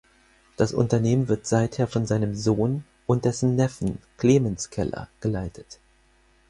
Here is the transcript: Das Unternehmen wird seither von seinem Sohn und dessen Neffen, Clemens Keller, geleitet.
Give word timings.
Das 0.57 0.73
Unternehmen 0.73 1.27
wird 1.27 1.45
seither 1.45 1.85
von 1.85 2.07
seinem 2.07 2.33
Sohn 2.33 2.83
und 3.05 3.23
dessen 3.23 3.55
Neffen, 3.55 3.99
Clemens 4.17 4.71
Keller, 4.71 5.09
geleitet. 5.19 5.77